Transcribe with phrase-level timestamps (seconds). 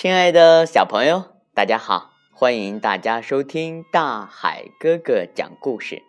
[0.00, 1.24] 亲爱的小朋友，
[1.54, 2.12] 大家好！
[2.30, 6.04] 欢迎大家收听大海哥哥讲故事，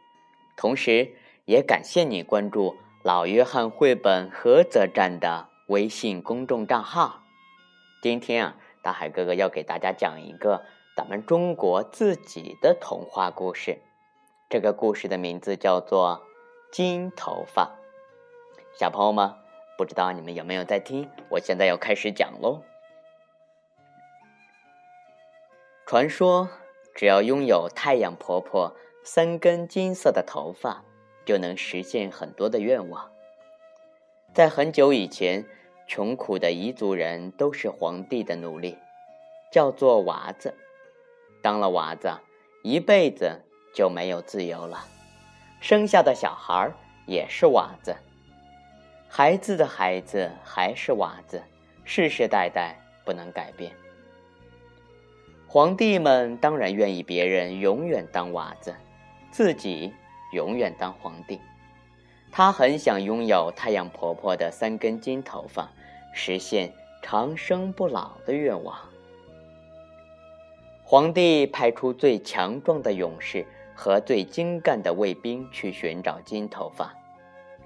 [0.55, 1.15] 同时
[1.46, 7.24] 也感谢你关注老约翰绘本菏泽站的微信公众账号。
[7.99, 10.62] 今天啊，大海哥哥要给大家讲一个
[10.96, 13.81] 咱们中国自己的童话故事。
[14.51, 16.27] 这个故事的名字叫做
[16.76, 17.63] 《金头发》。
[18.79, 19.34] 小朋友们，
[19.79, 21.09] 不知道你们有没有在听？
[21.31, 22.62] 我现在要开始讲喽。
[25.89, 26.48] 传说，
[26.93, 30.85] 只要拥有太阳婆婆三根金色的头发，
[31.25, 33.09] 就能实现很多的愿望。
[34.31, 35.43] 在很久以前，
[35.88, 38.77] 穷苦的彝族人都是皇帝的奴隶，
[39.52, 40.53] 叫做娃子。
[41.41, 42.13] 当了娃子，
[42.62, 43.41] 一辈子
[43.73, 44.85] 就没有自由了，
[45.59, 46.71] 生下的小孩
[47.07, 47.95] 也是娃子，
[49.07, 51.41] 孩子的孩子还是娃子，
[51.84, 53.71] 世世代代不能改变。
[55.51, 58.75] 皇帝们当然愿意别人永远当娃子，
[59.31, 59.91] 自己
[60.31, 61.41] 永远当皇帝。
[62.31, 65.67] 他很想拥有太阳婆婆的三根金头发，
[66.14, 68.77] 实现长生不老的愿望。
[70.83, 76.94] 皇帝派出最强壮的勇士和最精干的卫兵去寻找金头发，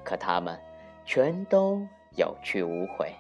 [0.06, 0.58] 可他们
[1.04, 3.12] 全都有去无回。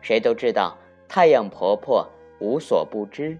[0.00, 2.08] 谁都知道太阳婆婆
[2.38, 3.36] 无所不知。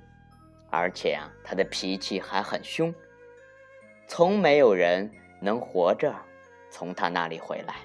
[0.75, 2.95] 而且啊，他的脾气还很凶，
[4.07, 6.15] 从没有人能活着
[6.71, 7.77] 从他那里回来。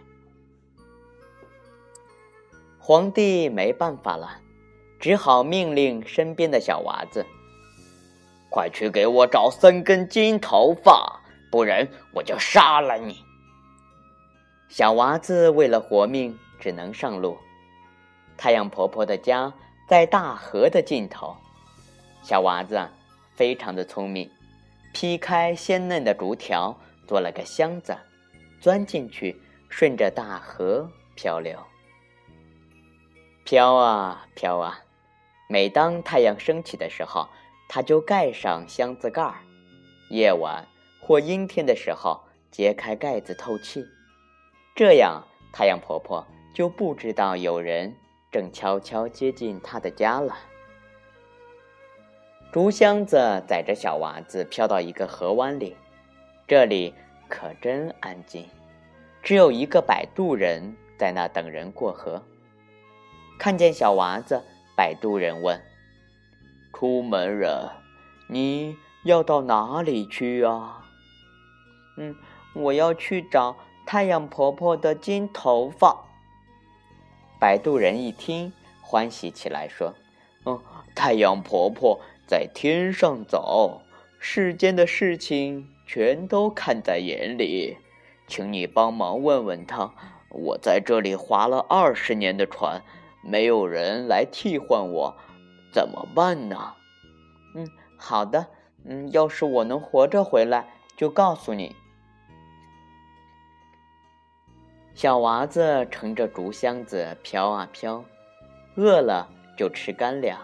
[2.78, 4.42] 皇帝没办法了，
[5.00, 7.26] 只好命令身边的小娃子
[8.50, 13.24] ：“快去给我找三根金头发，不然我就杀了你！”
[14.68, 17.38] 小娃子为了活命，只能上路。
[18.38, 19.54] 太阳婆婆的家
[19.88, 21.36] 在大河的尽头。
[22.22, 22.88] 小娃子
[23.36, 24.30] 非常的聪明，
[24.94, 27.98] 劈开鲜嫩的竹条，做了个箱子，
[28.60, 31.58] 钻进去，顺着大河漂流。
[33.46, 34.80] 飘啊飘啊，
[35.48, 37.28] 每当太阳升起的时候，
[37.68, 39.34] 它就盖上箱子盖儿；
[40.12, 40.68] 夜晚
[41.02, 43.84] 或阴天的时候，揭开盖子透气。
[44.76, 47.96] 这样，太阳婆婆就不知道有人
[48.32, 50.38] 正悄悄接近她的家了。
[52.52, 55.78] 竹箱子载着小娃子飘到一个河湾里，
[56.48, 56.96] 这里
[57.28, 58.50] 可真安静，
[59.22, 62.24] 只有一个摆渡人在那等人过河。
[63.38, 64.42] 看见小娃子，
[64.76, 65.62] 摆渡人问
[66.74, 67.70] ：“出门人，
[68.28, 70.84] 你要到哪里去啊
[71.98, 72.16] ？”“嗯，
[72.56, 76.06] 我要去找太阳婆婆的金头发。”
[77.40, 78.52] 摆渡人一听，
[78.82, 79.94] 欢喜起来，说
[80.48, 80.60] ：“嗯，
[80.96, 83.82] 太阳婆婆。”在天上走，
[84.20, 87.76] 世间的事情全都看在眼里，
[88.28, 89.92] 请你帮忙问问他。
[90.30, 92.84] 我在这里划了二十年的船，
[93.24, 95.18] 没有人来替换我，
[95.74, 96.76] 怎么办呢？
[97.56, 98.46] 嗯，好的，
[98.86, 101.76] 嗯，要是我能活着回来，就告诉你。
[104.94, 108.06] 小娃子乘着竹箱子飘啊飘，
[108.76, 110.40] 饿了就吃干粮，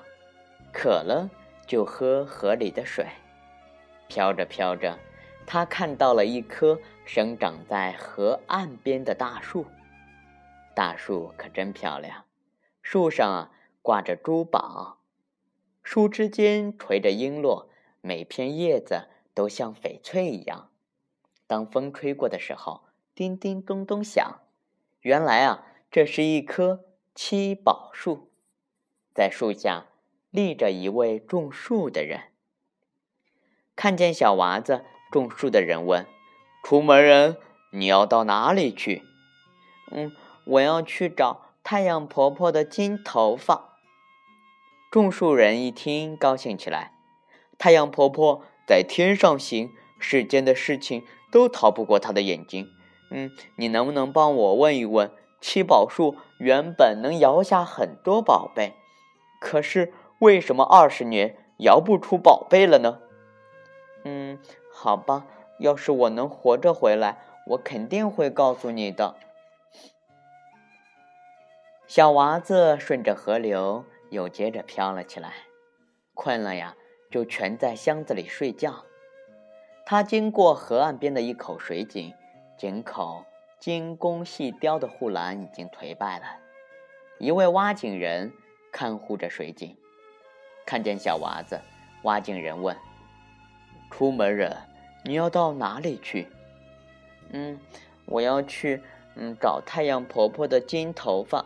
[0.73, 1.29] 渴了。
[1.67, 3.07] 就喝河里的水，
[4.07, 4.99] 飘着飘着，
[5.45, 9.65] 他看到了一棵生长在河岸边的大树。
[10.75, 12.25] 大树可真漂亮，
[12.81, 14.99] 树上挂着珠宝，
[15.81, 17.67] 树枝间垂着璎珞，
[18.01, 20.69] 每片叶子都像翡翠一样。
[21.47, 22.81] 当风吹过的时候，
[23.13, 24.41] 叮叮咚咚响。
[25.01, 28.29] 原来啊，这是一棵七宝树，
[29.13, 29.85] 在树下。
[30.35, 32.23] 立着一位种树的人，
[33.73, 36.05] 看见小娃子，种树的人问
[36.61, 37.37] ：“出门人，
[37.71, 39.03] 你要到哪里去
[39.91, 40.11] ？”“嗯，
[40.43, 43.77] 我要去找太阳婆婆的金头发。”
[44.91, 46.91] 种树人一听，高兴起来
[47.57, 52.67] ：“太阳婆婆在天上行，世间的事情都逃不过她的眼睛。
[53.09, 55.09] 嗯，你能不能帮我问一问？
[55.39, 58.73] 七宝树原本能摇下很多宝贝，
[59.39, 62.99] 可是……”为什么二十年摇不出宝贝了呢？
[64.03, 64.39] 嗯，
[64.71, 65.25] 好吧，
[65.59, 67.17] 要是我能活着回来，
[67.47, 69.15] 我肯定会告诉你的。
[71.87, 75.33] 小娃子顺着河流又接着飘了起来，
[76.13, 76.75] 困了呀，
[77.11, 78.85] 就蜷在箱子里睡觉。
[79.85, 82.13] 他经过河岸边的一口水井，
[82.57, 83.23] 井口
[83.59, 86.25] 精工细雕的护栏已经颓败了，
[87.19, 88.33] 一位挖井人
[88.71, 89.77] 看护着水井。
[90.65, 91.59] 看见小娃子，
[92.03, 92.75] 挖井人问
[93.91, 94.55] ：“出门人，
[95.03, 96.27] 你要到哪里去
[97.31, 97.59] ？”“嗯，
[98.05, 98.81] 我要去，
[99.15, 101.45] 嗯，找太阳婆婆的金头发。”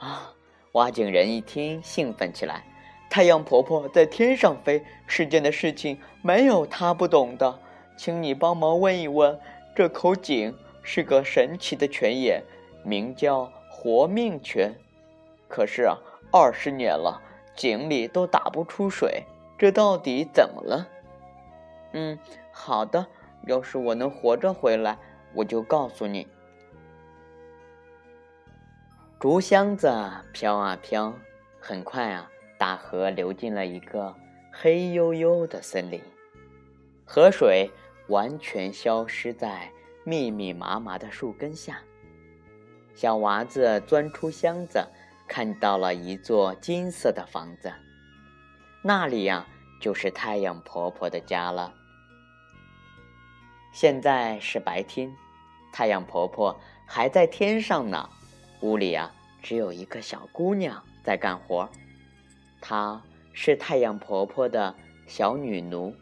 [0.00, 0.32] 啊！
[0.72, 2.62] 挖井人一听，兴奋起来
[3.08, 7.58] ：“太阳婆婆在天上飞，世间的事情没有她不懂的，
[7.96, 9.38] 请你帮忙问一问。
[9.74, 12.42] 这口井是个神奇的泉眼，
[12.84, 14.72] 名叫活命泉。
[15.48, 15.96] 可是啊，
[16.30, 17.20] 二十年了，
[17.58, 19.24] 井里都打不出水，
[19.58, 20.86] 这到底怎么了
[21.92, 22.16] ？”“嗯，
[22.52, 23.04] 好的，
[23.46, 24.96] 要是我能活着回来，
[25.34, 26.28] 我就告诉你。”
[29.18, 29.92] 竹箱子
[30.32, 31.12] 飘啊飘，
[31.58, 34.14] 很快啊，大河流进了一个
[34.52, 36.00] 黑黝黝的森林，
[37.04, 37.68] 河水
[38.06, 39.72] 完全消失在
[40.04, 41.80] 密密麻麻的树根下。
[42.94, 44.86] 小娃子钻出箱子，
[45.28, 47.72] 看到了一座金色的房子，
[48.82, 49.46] 那里呀，
[49.80, 51.74] 就是太阳婆婆的家了。
[53.72, 55.14] 现在是白天，
[55.72, 58.08] 太阳婆婆还在天上呢。
[58.62, 61.68] 屋里啊，只有一个小姑娘在干活，
[62.60, 63.00] 她
[63.32, 64.74] 是太阳婆婆的
[65.06, 65.94] 小女奴。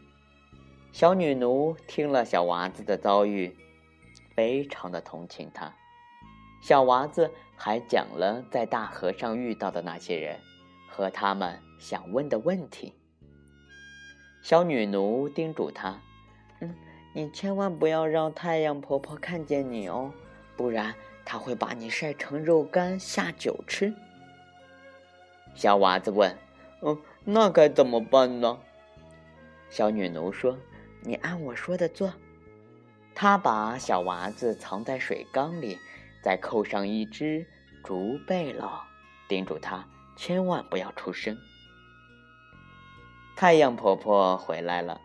[0.91, 3.55] 小女奴听了小娃子的遭遇，
[4.33, 5.71] 非常的同情她。
[6.63, 10.39] 小娃子还讲了在大河上遇到的那些人
[10.87, 12.93] 和他们想问的问题。
[14.41, 15.99] 小女奴叮嘱他
[16.61, 16.73] ：“嗯，
[17.13, 20.13] 你千万不要让太阳婆婆看见你哦，
[20.55, 20.95] 不然。”
[21.29, 23.93] 他会把你晒成肉干下酒吃。
[25.53, 26.33] 小娃子问
[26.81, 28.57] ：“嗯，那该怎么办呢？”
[29.69, 30.57] 小女奴说
[31.03, 32.13] ：“你按我说的做。”
[33.13, 35.77] 她把小娃子藏在水缸里，
[36.27, 37.47] 再扣上一只
[37.85, 38.81] 竹背篓，
[39.29, 39.87] 叮嘱他
[40.17, 41.37] 千万不要出声。
[43.37, 44.99] 太阳婆婆回来了，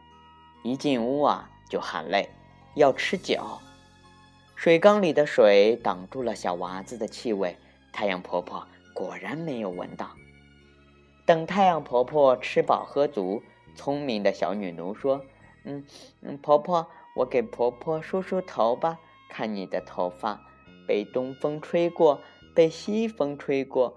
[0.64, 2.28] 一进屋啊就喊累，
[2.74, 3.60] 要吃酒。
[4.56, 7.56] 水缸里的水挡住了小娃子的气味，
[7.92, 10.10] 太阳婆婆果然没有闻到。
[11.25, 13.44] 等太阳婆婆吃饱喝足，
[13.76, 15.25] 聪明的小女奴说
[15.62, 15.86] ：“嗯
[16.20, 18.98] 嗯，婆婆，我给婆婆梳梳头吧。
[19.28, 20.51] 看你的头发，
[20.92, 22.20] 被东风吹过，
[22.54, 23.96] 被西风吹过，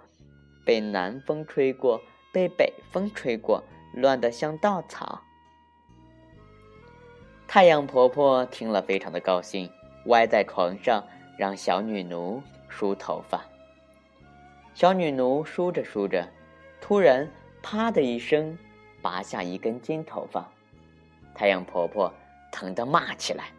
[0.65, 2.01] 被南风吹过，
[2.31, 3.61] 被北风吹过，
[3.91, 5.21] 乱得像稻草。”
[7.49, 9.69] 太阳婆婆听了，非常的高兴。
[10.05, 11.05] 歪在床上，
[11.37, 13.43] 让小女奴梳头发。
[14.73, 16.25] 小女奴梳着梳着，
[16.79, 17.29] 突然
[17.61, 18.57] “啪”的一声，
[19.01, 20.49] 拔下一根金头发。
[21.33, 22.13] 太阳婆婆
[22.53, 23.49] 疼得骂起来。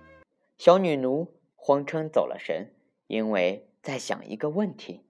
[0.57, 2.73] 小女奴慌称走了神，
[3.07, 5.05] 因为在想一个问题：“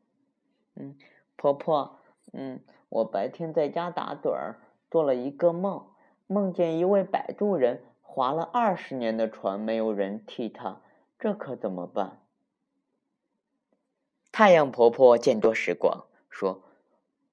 [0.76, 0.96] 嗯，
[1.36, 1.98] 婆婆，
[2.32, 4.60] 嗯，我白天在家打盹儿，
[4.90, 5.86] 做了一个梦，
[6.26, 10.80] 梦见一位摆渡人划了二十年的船，没有人替他。”
[11.18, 12.20] 这可怎么办？
[14.30, 16.60] 太阳婆婆见多识广，说：“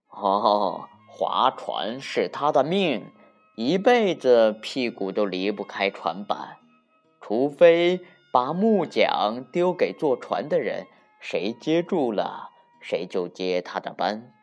[0.07, 3.12] 哦，划船是她的命，
[3.57, 6.60] 一辈子屁股都离不开船板，
[7.19, 8.00] 除非
[8.33, 10.88] 把木桨丢给坐船的人，
[11.19, 12.50] 谁接住了，
[12.81, 14.34] 谁就接他的班。”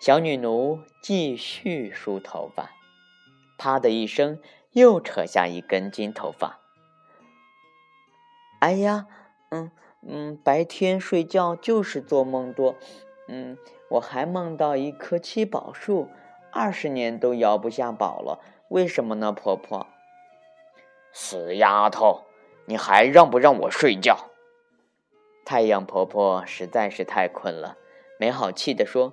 [0.00, 2.70] 小女奴继续梳头发，
[3.58, 4.40] 啪的一声，
[4.70, 6.60] 又扯下一根金头发。
[8.60, 9.08] 哎呀，
[9.50, 9.72] 嗯
[10.06, 12.76] 嗯，白天睡觉就是做梦多，
[13.26, 13.58] 嗯，
[13.90, 16.08] 我还梦到一棵七宝树，
[16.52, 19.88] 二十年都摇不下宝了，为什么呢，婆婆？
[21.12, 22.24] 死丫头，
[22.64, 24.30] 你还让不让我睡觉？
[25.44, 27.76] 太阳婆婆实在是太困了，
[28.18, 29.12] 没好气地说：“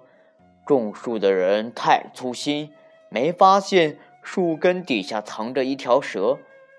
[0.66, 2.74] 种树的人太粗心，
[3.10, 6.38] 没发现树根底下藏着一条蛇，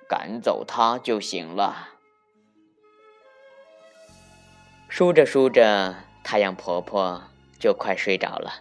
[0.09, 1.89] 赶走它就行了。”
[4.89, 7.23] 梳着梳着，太阳婆婆
[7.59, 8.53] 就快睡着了。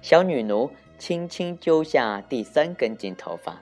[0.00, 3.60] 小女奴轻轻揪下第三根金头发。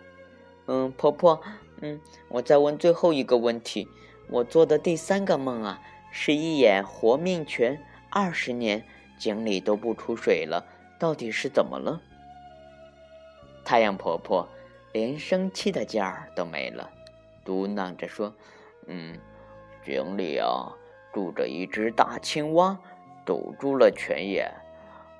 [0.66, 1.40] 嗯，婆婆，
[1.82, 3.86] 嗯，我再问最后一个问题。
[4.30, 8.82] 我做的第三个梦啊，是一眼活命泉，二十年
[9.18, 10.64] 井里都不出水了，
[10.98, 12.00] 到底是怎么了？
[13.64, 14.48] 太阳婆婆
[14.92, 16.88] 连生气的劲儿都没了，
[17.44, 18.32] 嘟囔着说
[18.88, 19.18] ：“嗯，
[19.84, 20.72] 井里啊。”
[21.12, 22.78] 住着一只大青蛙，
[23.26, 24.50] 堵住了泉眼。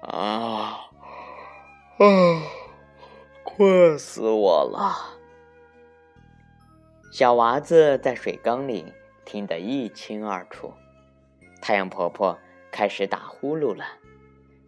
[0.01, 0.81] 啊，
[1.99, 2.43] 啊，
[3.43, 5.21] 困死我了！
[7.13, 8.91] 小娃子在水缸里
[9.27, 10.73] 听得一清二楚。
[11.61, 12.39] 太阳婆婆
[12.71, 13.85] 开始打呼噜了。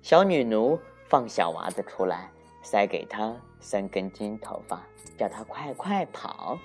[0.03, 4.83] 小女奴放小娃子出来，塞给他三根金头发，
[5.17, 6.59] 叫他快快跑。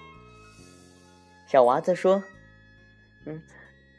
[1.48, 2.22] 小娃子说
[3.26, 3.42] ：“嗯，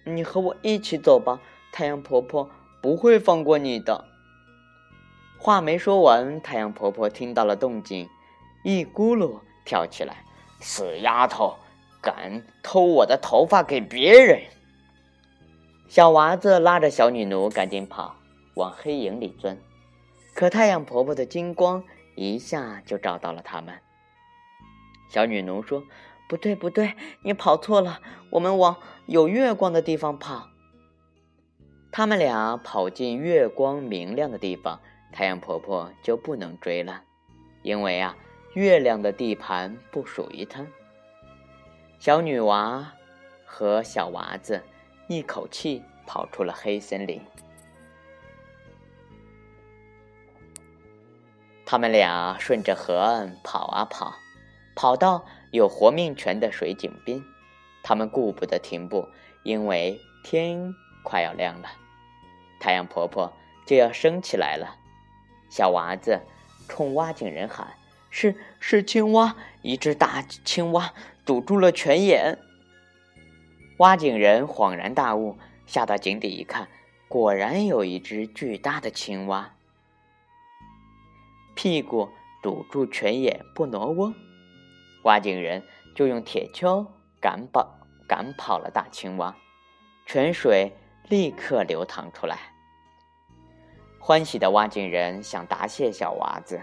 [0.04, 1.40] 你和我一起走吧，
[1.72, 2.50] 太阳婆婆
[2.82, 4.04] 不会放过你的。”
[5.40, 8.06] 话没说完，太阳婆婆听到了动静，
[8.64, 10.26] 一咕噜跳起来
[10.60, 11.56] ：“死丫头，
[12.02, 14.42] 敢偷我的头发给别人！”
[15.88, 18.16] 小娃子拉着小女奴赶紧跑，
[18.54, 19.58] 往黑影里钻。
[20.34, 21.82] 可太阳婆婆的金光
[22.14, 23.74] 一下就照到了他们。
[25.08, 25.82] 小女奴说
[26.28, 28.76] ：“不对，不对，你跑错了，我们往
[29.06, 30.48] 有月光的地方跑。”
[31.90, 34.80] 他们俩跑进月光明亮的地方，
[35.10, 37.02] 太阳婆婆就不能追了，
[37.62, 38.16] 因为啊，
[38.54, 40.64] 月亮的地盘不属于她。
[42.00, 42.94] 小女娃
[43.44, 44.62] 和小娃子
[45.06, 47.20] 一口气跑出了黑森林。
[51.66, 54.14] 他们俩顺着河岸跑啊跑，
[54.74, 57.22] 跑到有活命泉的水井边，
[57.82, 59.06] 他们顾不得停步，
[59.42, 61.68] 因为天快要亮了，
[62.58, 63.30] 太阳婆婆
[63.66, 64.74] 就要升起来了。
[65.50, 66.22] 小娃子
[66.66, 67.74] 冲挖井人喊
[68.08, 70.94] ：“是是青蛙，一只大青蛙
[71.30, 72.40] 堵住了泉眼。”
[73.78, 76.66] 挖井人恍然大悟，下到井底一看，
[77.06, 79.54] 果然有一只巨大的青蛙。
[81.54, 82.08] 屁股
[82.42, 84.12] 堵住泉眼不挪窝，
[85.04, 85.62] 挖井人
[85.94, 86.84] 就用铁锹
[87.20, 89.36] 赶跑赶跑了大青蛙，
[90.06, 90.72] 泉水
[91.08, 92.40] 立刻流淌出来。
[94.00, 96.60] 欢喜的挖井人想答谢小娃子，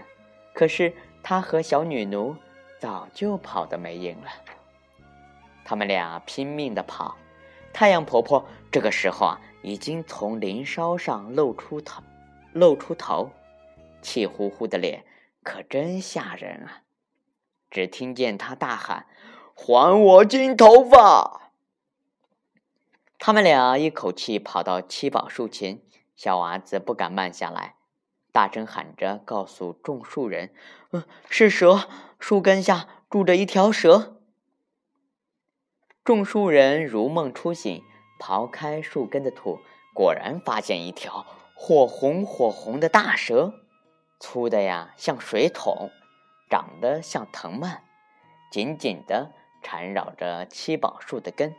[0.52, 2.36] 可是他和小女奴
[2.78, 4.28] 早就跑得没影了。
[5.68, 7.18] 他们俩拼命的跑，
[7.74, 12.02] 太阳婆婆这个时候啊，已经从林梢上露出头，
[12.54, 13.30] 露出头。
[14.00, 15.04] 气呼呼的脸
[15.42, 16.84] 可真吓人啊！
[17.68, 19.04] 只听见她大喊
[19.54, 21.50] ：“还我金头发！”
[23.20, 25.82] 他们俩一口气跑到七宝树前，
[26.16, 27.74] 小娃子不敢慢下来，
[28.32, 30.50] 大声喊着告诉种树人
[30.92, 31.86] ：“嗯，是蛇，
[32.18, 34.14] 树根下住着一条蛇。”
[36.08, 37.84] 种树人如梦初醒，
[38.18, 39.60] 刨开树根的土，
[39.92, 43.52] 果然发现一条火红火红的大蛇。
[44.18, 45.90] 粗的呀，像水桶；
[46.48, 47.84] 长得像藤蔓，
[48.50, 51.54] 紧紧的缠绕着七宝树的根。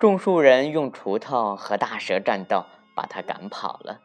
[0.00, 2.64] 种树人用锄头和大蛇战斗，
[2.96, 4.00] 把它赶跑了。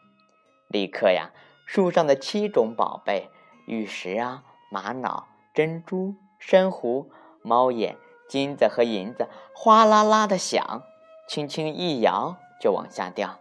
[0.67, 1.31] 立刻呀，
[1.65, 3.31] 树上的七种宝贝——
[3.65, 7.09] 玉石啊、玛瑙、珍珠、珊瑚、
[7.41, 7.97] 猫眼、
[8.29, 10.83] 金子和银子，哗啦啦的响，
[11.27, 13.39] 轻轻一摇就往下掉。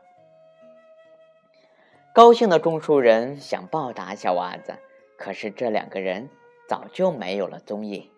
[2.12, 4.78] 高兴的种树人想报答小娃子，
[5.16, 6.30] 可是这两个人
[6.68, 8.10] 早就没有了踪影。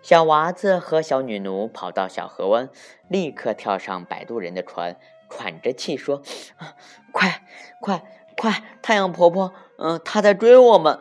[0.00, 2.68] 小娃子和小女奴跑到小河湾，
[3.08, 4.96] 立刻跳上摆渡人的船，
[5.28, 6.22] 喘着气说
[6.58, 6.76] ：“啊
[7.10, 7.42] 快，
[7.80, 8.04] 快，
[8.36, 8.62] 快！
[8.80, 11.00] 太阳婆婆，嗯，她在追我们。”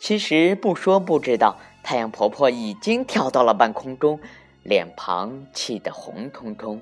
[0.00, 1.58] 其实不说不知道，
[1.90, 4.20] 太阳婆婆已经跳到了半空中，
[4.62, 6.80] 脸庞气得红彤彤，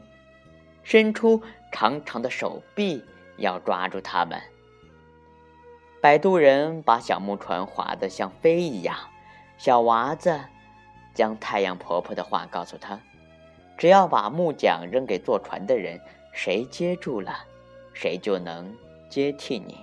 [0.82, 3.02] 伸出长长的手臂。
[3.38, 4.38] 要抓住他们。
[6.02, 8.94] 摆渡人把小木船划得像飞一样。
[9.56, 10.38] 小娃子
[11.14, 13.00] 将太阳婆婆的话告诉他：
[13.78, 15.98] 只要把木桨扔给坐船的人，
[16.32, 17.46] 谁接住了，
[17.94, 18.76] 谁就能
[19.08, 19.78] 接替你。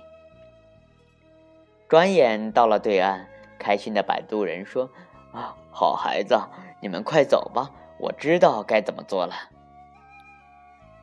[1.88, 3.26] 转眼到了对岸，
[3.58, 4.88] 开心的摆渡人说：“，
[5.70, 6.38] 好孩子，
[6.80, 9.34] 你们快走吧，我知道该怎么做了。”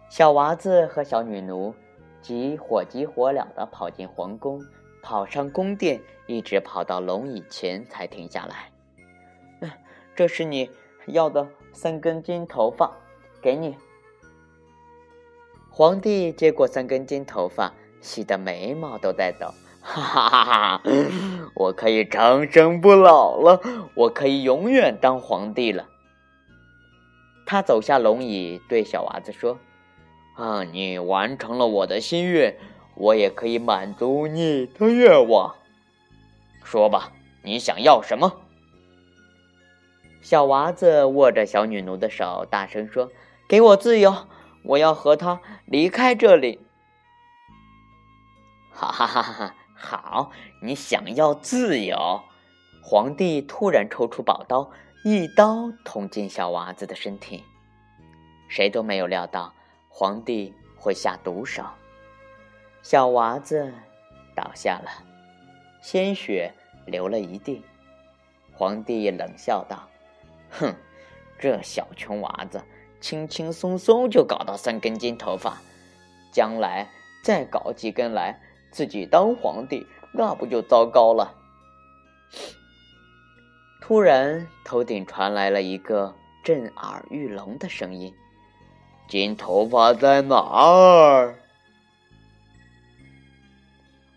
[0.10, 1.74] 小娃子和小女奴。
[2.22, 4.62] 急火急火燎地跑进皇宫，
[5.02, 9.70] 跑上宫殿，一直跑到龙椅前才停下来。
[10.16, 10.72] 这是你
[11.08, 12.90] 要的三根金头发，
[13.42, 13.76] 给你。
[15.70, 20.82] 皇帝接过三根金头发，喜得眉毛都在抖，哈哈哈哈！
[21.56, 23.62] 我可以长生不老了，
[23.96, 25.88] 我可以永远当皇帝了。
[27.46, 29.60] 他走下龙椅，对小娃子说。
[30.36, 30.64] 啊！
[30.64, 32.58] 你完成了我的心愿，
[32.96, 35.54] 我也可以满足你的愿望。
[36.64, 37.12] 说吧，
[37.44, 38.40] 你想要什么？
[40.22, 43.12] 小娃子握着小女奴的手，大声说
[43.48, 44.26] ：“给我自由！
[44.64, 46.62] 我要和她离开这里。”
[48.74, 49.56] 哈哈哈哈！
[49.86, 52.22] 好，你想要自由？
[52.82, 54.72] 皇帝突然抽出宝刀，
[55.04, 57.44] 一刀捅进小娃子的身体。
[58.48, 59.54] 谁都没有料到。
[59.90, 61.64] 皇帝会下毒手，
[62.82, 63.74] 小娃子
[64.34, 64.90] 倒下了，
[65.82, 66.54] 鲜血
[66.88, 67.64] 流了一地。
[68.54, 69.88] 皇帝冷笑道
[70.50, 70.74] ：“哼，
[71.38, 72.64] 这小穷娃子，
[73.02, 75.62] 轻轻松松就搞到三根金头发，
[76.32, 76.90] 将来
[77.24, 78.40] 再搞几根来，
[78.74, 81.34] 自己当皇帝，那不就糟糕了？”
[83.80, 88.14] 突然，头顶传来了一个震耳欲聋的声音
[89.08, 91.40] ：“金头发在哪儿？”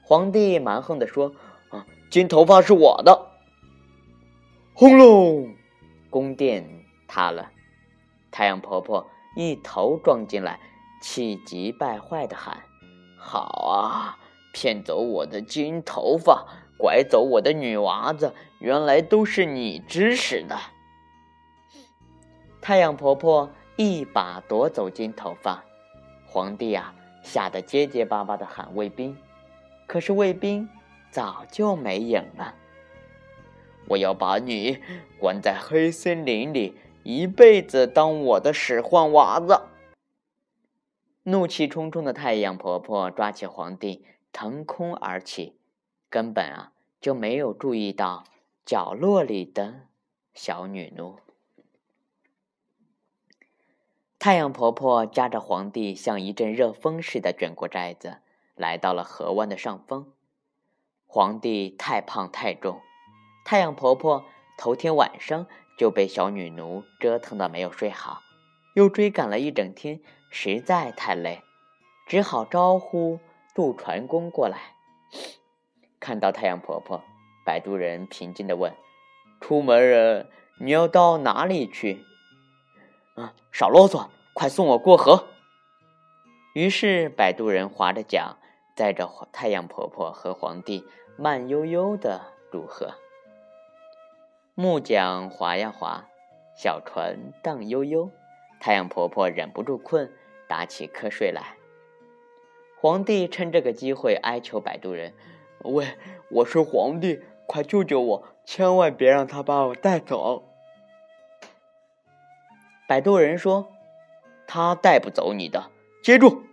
[0.02, 1.34] 皇帝蛮横的说
[1.70, 3.32] ：“啊，金头发是我的。”
[4.72, 5.54] 轰隆，
[6.10, 7.50] 宫殿塌了，
[8.30, 10.60] 太阳婆婆一头撞进来，
[11.02, 12.62] 气急败坏的喊
[13.18, 14.18] ：“好啊，
[14.56, 16.46] 骗走我的金头发！”
[16.80, 20.58] 拐走我的女娃子，原来都是你指使的。
[22.62, 25.64] 太阳婆婆一把夺走金头发，
[26.26, 29.16] 皇帝啊，吓得结结巴巴的喊卫兵，
[29.86, 30.68] 可是卫兵
[31.10, 32.54] 早就没影了。
[33.88, 34.78] 我要把你
[35.18, 39.62] 关在黑森林里，一辈子当我的使唤娃子。
[41.22, 44.04] 怒气冲冲的太阳婆婆抓起皇帝，
[44.37, 45.59] 腾空而起。
[46.11, 48.25] 根本啊就没有注意到
[48.66, 49.87] 角落里的
[50.35, 51.19] 小女奴。
[54.19, 58.19] 太阳婆婆夹着皇帝，像一阵热风似的卷过寨子，
[58.55, 60.12] 来到了河湾的上风。
[61.07, 62.83] 皇帝太胖太重，
[63.47, 64.26] 太阳婆婆
[64.59, 65.47] 头天晚上
[65.78, 68.21] 就被小女奴折腾的没有睡好，
[68.75, 71.43] 又追赶了一整天，实在太累，
[72.07, 73.19] 只好招呼
[73.56, 74.58] 渡船工过来。
[75.98, 77.02] 看到太阳婆婆，
[77.46, 78.75] 摆渡人平静地问
[79.40, 80.28] ：“出门人，
[80.60, 82.04] 你要到哪里去
[83.16, 85.28] ？”“啊，少啰嗦，快送我过河。”
[86.52, 88.37] 于是摆渡人划着桨，
[88.74, 90.85] 载着太阳婆婆和皇帝
[91.16, 92.20] 慢悠悠地
[92.52, 92.92] 渡河。
[94.54, 96.04] 木桨划呀划，
[96.54, 98.11] 小船荡悠悠，
[98.61, 100.12] 太阳婆婆忍不住困，
[100.46, 101.56] 打起瞌睡来。
[102.87, 105.12] 皇帝趁这个机会哀求摆渡人。
[105.64, 105.85] 喂，
[106.31, 108.25] 我是皇帝，快救救我！
[108.44, 110.44] 千万别让他把我带走。
[112.87, 113.66] 摆渡人说
[114.46, 115.68] ：“他带不走你的，
[116.01, 116.44] 接住！”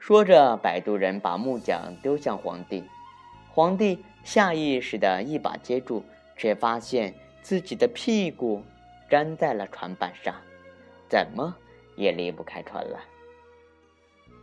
[0.00, 2.82] 说着，摆渡人把木桨丢向皇帝，
[3.52, 6.02] 皇帝下意识的一把接住，
[6.36, 8.64] 却发现自己的屁股
[9.08, 10.34] 粘在了船板上，
[11.08, 11.54] 怎么
[11.94, 12.98] 也离不开船了。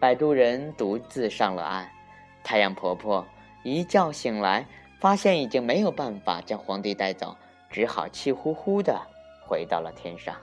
[0.05, 1.87] 摆渡人独自上了岸，
[2.43, 3.25] 太阳婆婆。
[3.63, 4.63] 一觉醒来，
[4.99, 7.35] 发现已经没有办法将皇帝带走，
[7.71, 9.01] 只好气呼呼的
[9.41, 10.35] 回到了天上。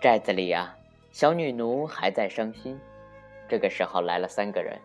[0.00, 0.74] 寨子里啊，
[1.12, 2.80] 小女奴还在伤心。
[3.46, 4.80] 这个时候来了三个人，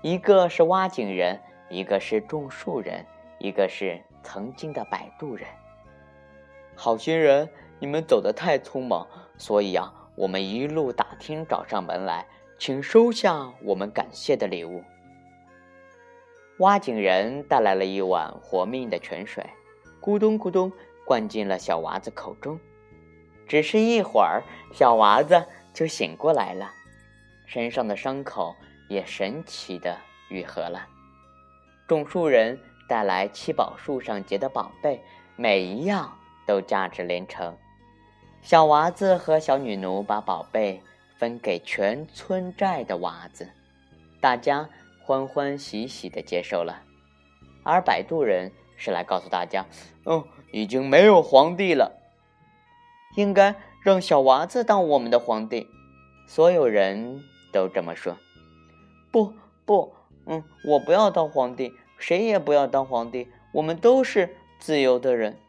[0.00, 3.04] 一个是挖井人，一个是种树人，
[3.38, 5.46] 一个是曾经的摆渡人。
[6.74, 7.46] 好心人，
[7.78, 12.26] 你们走得太匆忙，所以啊，我们一路打听找上门来，
[12.58, 14.82] 请收下我们感谢的礼物。
[16.58, 19.44] 挖井人带来了一碗活命的泉水，
[20.00, 20.70] 咕咚咕咚
[21.06, 22.60] 灌进了小娃子口中。
[23.48, 24.42] 只是一会儿，
[24.72, 26.70] 小娃子就醒过来了，
[27.46, 28.54] 身上的伤口
[28.88, 29.96] 也神奇的
[30.28, 30.86] 愈合了。
[31.88, 35.02] 种树人带来七宝树上结的宝贝，
[35.36, 37.56] 每一样都价值连城。
[38.42, 40.82] 小娃子和小女奴把宝贝
[41.16, 43.48] 分给全村寨的娃子，
[44.20, 44.68] 大家。
[45.02, 46.82] 欢欢喜喜的接受了，
[47.64, 49.66] 而摆渡人是来告诉大家
[50.04, 51.98] ：“哦，已经没有皇帝了，
[53.16, 55.66] 应该让小娃子当我们的皇帝。”
[56.28, 58.18] 所有人都这么说。
[59.10, 59.92] 不不，
[60.26, 65.40] 嗯，我不要当皇帝，谁也不要当皇帝，我们都是自由的人。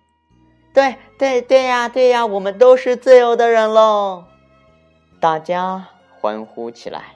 [0.73, 4.25] 对对对呀对呀，我们都是自由的人喽！
[5.19, 7.15] 大家欢呼起来。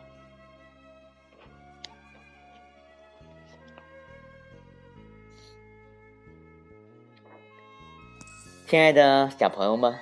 [8.67, 9.97] 亲爱的小朋友们，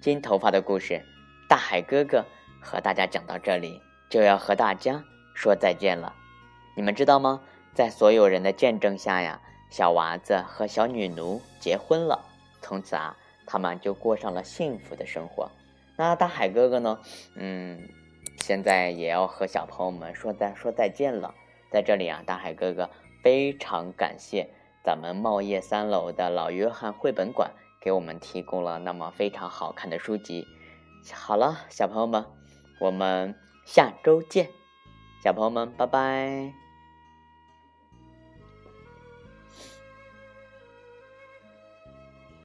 [0.00, 1.04] 金头发的故事，
[1.48, 2.24] 大海哥哥
[2.60, 6.14] 和大家讲到这里，就要和大家说再见了。
[6.74, 7.42] 你们知道吗？
[7.74, 9.40] 在所有人的见证下呀，
[9.72, 12.20] 小娃子和小女奴结婚了，
[12.60, 15.50] 从此啊，他们就过上了幸福的生活。
[15.96, 17.00] 那大海哥哥呢？
[17.36, 17.88] 嗯，
[18.36, 21.34] 现在也要和小朋友们说再说再见了。
[21.70, 22.90] 在这里啊，大海哥哥
[23.22, 24.46] 非常感谢。
[24.84, 30.46] 咱们茂业三楼的老约翰绘本馆给我们提供了那么非常好看的书籍。
[31.14, 32.26] 好了，小朋友们，
[32.78, 34.50] 我们下周见。
[35.24, 36.61] 小朋友们，拜拜。